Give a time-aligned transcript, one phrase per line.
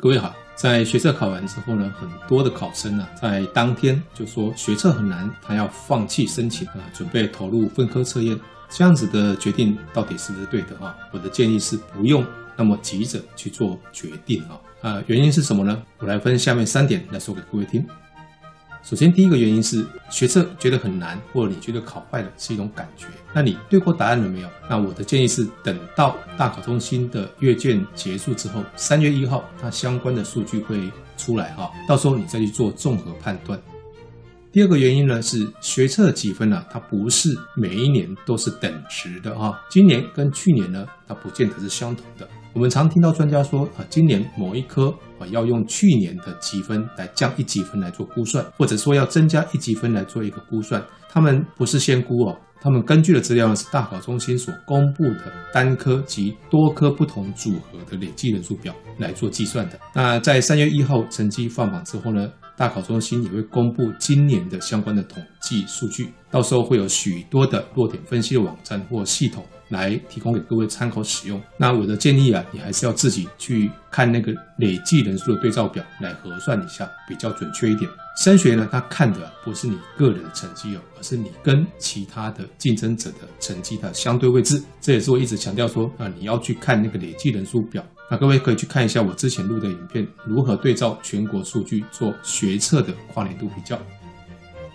[0.00, 8.38] 各位好，在学测考完之后呢，很多的考生呢，在当天就说学测很难，他要放弃申请啊，准备投入分科测验。
[8.70, 10.94] 这样子的决定到底是不是对的啊？
[11.10, 12.24] 我的建议是不用
[12.54, 14.60] 那么急着去做决定啊。
[14.82, 15.82] 啊，原因是什么呢？
[15.98, 17.84] 我来分下面三点来说给各位听。
[18.82, 23.06] 首先，第一个原因是学测觉得很难，或者你觉得考坏了是一种感觉。
[23.34, 24.48] 那你对过答案了没有？
[24.70, 33.60] 那我的建议是，等到大考中心的阅卷结束之后，三月一号它相关的数据会出来哈，到时候你再去做综合判断。
[34.50, 42.26] 第二个原因呢是学测几分呢、它不是每一年都是等值的哈，今年跟去年呢，它不见得是相同的。
[42.54, 50.82] 我们常听到专家说啊，今年某一科啊要用去年的积分来降一级分来做估算，或者说要增加一级分来做一个估算。
[51.10, 59.78] 他们不是先估哦，他们根据的资料呢是大考中心所公布的单科及多科不同组合的累计人数表来做计算的。
[59.94, 71.40] 那在三月一号成绩放榜之后呢，大考中心也会公布今年的相关的统计数据，到时候会有许多的弱点分析的网站或系统来提供给各位参考使用。
[71.56, 77.90] 那我的建议啊，你还是要自己去看那个累计人数的对照表来核算一下，比较准确一点。
[78.16, 84.62] 升学呢，他看的不是你个人的成绩哦，而是你跟其他的竞争者的成绩的相对位置。
[84.80, 87.84] 这也是我一直强调说啊，你要去看那个累计人数表。
[88.10, 93.80] 那各位可以去看一下我之前录的影片，如何对照全国数据做学测的跨年度比较。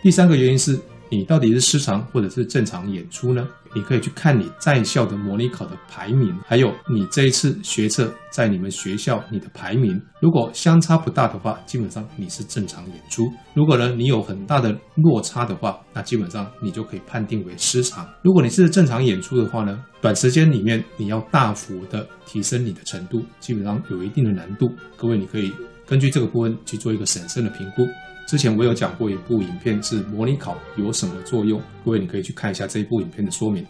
[0.01, 0.79] 第三个原因是
[1.13, 3.47] 你到底是失常或者是正常演出呢？
[3.75, 18.07] 你可以去看你在校的模拟考的排名，还有你这一次学测在你们学校你的排名，如果相差不大的话，基本上你是正常演出；如果呢你有很大的落差的话，那基本上你就可以判定为失常。
[18.23, 24.71] 如果你是正常演出的话呢，短时间里面你要大幅的提升你的程度，基本上有一定的难度。
[24.95, 25.51] 各位你可以
[25.85, 27.87] 根据这个部分去做一个审慎的评估。
[28.27, 33.65] 之前我有讲过一部影片，是模拟考有什么作用，各位你可以去看一下这一部影片的说明。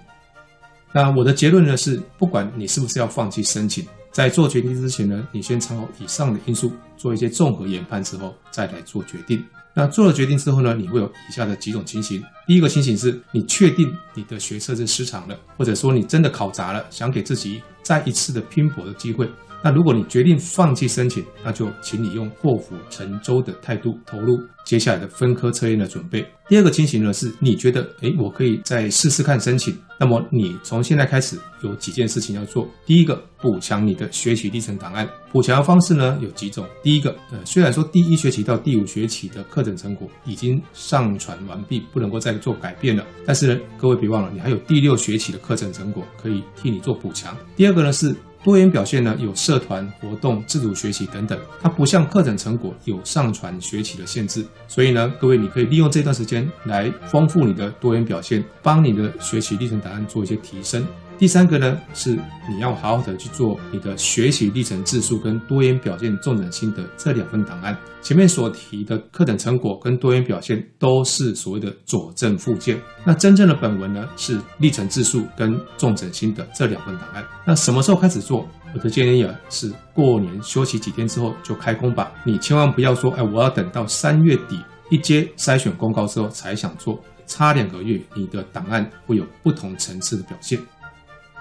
[0.93, 9.43] 那我的结论呢是，不管你是不是要放弃申请，在做决定之前呢，你先参考以上的因素，做一些综合研判之后，再来做决定。
[9.75, 19.27] 那做了决定之后呢，你会有以下的几种情形：第一个情形是你确定你的学测是失常了，或者说你真的考砸了，想给自己再一次的拼搏的机会。
[19.65, 26.27] 那如果你决定放弃申请，那就请你用破釜沉舟的态度投入接下来的分科测验的准备。
[26.49, 29.73] 第二个情形呢，是你觉得，诶，我可以再试试看申请。
[29.97, 32.69] 那么你从现在开始有几件事情要做。
[32.85, 35.07] 第一个，补强你的学习历程档案。
[35.33, 36.63] 补强方式呢有几种。
[36.83, 47.35] 第一个，呃，虽然说第一学期到第五学期的课程成果已经上传完毕，不能够再做改变了，但是呢，各位别忘了，你还有第六学期的课程成果可以替你做补强。
[47.55, 48.15] 第二个呢是。
[48.43, 60.85] 多元表现呢，有社团活动、自主学习等等，它不像课程成果有上传学期的限制，所以呢，各位你可以利用这段时间来丰富你的多元表现，帮你的学习历程档案做一些提升。
[61.17, 62.17] 第三个呢，是
[62.49, 67.77] 你要好好的去做你的学习历程自述跟多元表现重整心得这两份档案。
[68.01, 77.23] 前面所提的课程成果跟多元表现都是所谓的佐证附件，那真正的本文呢，是历程自述跟重整心得这两份档案。
[77.45, 78.45] 那什么时候开始做？
[78.75, 82.11] 我的建议啊，是过年休息几天之后就开工吧。
[82.25, 84.59] 你千万不要说，哎，我要等到三月底
[84.89, 90.59] 一接筛选公告之后才想做，差两个月，你的档案会有不同层次的表现。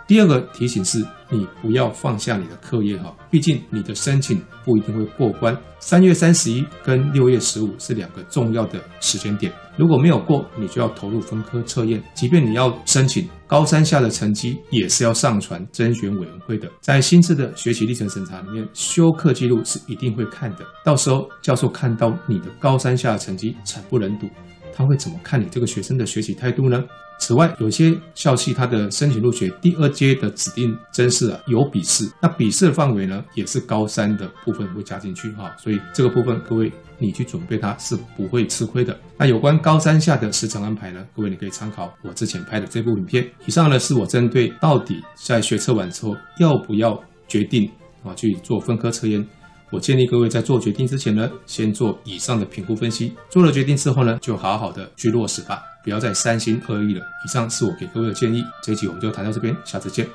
[0.06, 5.56] 第二个提醒是，你不要放下你的课业哈，毕竟你的申请不一定会过关。
[5.78, 12.02] 三月三十一跟六月十五是两个重要的时间点，如果没有过，你就要投入分科测验。
[12.14, 16.68] 即便你要申请高三下的成绩，也是要上传甄选委员会的。
[16.80, 20.64] 在新制的学习历程审查里面，修课记录是一定会看的。
[20.84, 24.28] 到时候教授看到你的高三下的成绩惨不忍睹，
[24.74, 26.84] 他会怎么看你这个学生的学习态度呢？
[27.24, 38.98] 此外，有些校系它的申请入学第二阶的指定甄试啊有笔试，那笔试的范围呢也是高三的部分会加进去哈，所以这个部分各位你去准备它是不会吃亏的。
[39.16, 43.24] 那有关高三下的时程安排呢，各位你可以参考我之前拍的这部影片。
[43.46, 47.70] 以上呢是我针对到底在学测完之后要不要决定
[48.02, 49.24] 啊去做分科测验。
[49.72, 53.14] 我建议各位在做决定之前呢，先做以上的评估分析。
[53.30, 57.00] 做了决定之后呢，就好好的去落实吧，不要再三心二意了。
[57.24, 58.44] 以上是我给各位的建议。
[58.62, 60.06] 这一集我们就谈到这边，下次见。